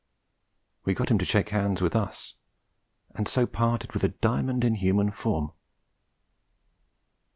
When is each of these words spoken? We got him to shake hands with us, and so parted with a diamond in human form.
We 0.83 0.95
got 0.95 1.11
him 1.11 1.19
to 1.19 1.25
shake 1.25 1.49
hands 1.49 1.79
with 1.79 1.95
us, 1.95 2.33
and 3.13 3.27
so 3.27 3.45
parted 3.45 3.93
with 3.93 4.03
a 4.03 4.09
diamond 4.09 4.63
in 4.65 4.73
human 4.73 5.11
form. 5.11 5.51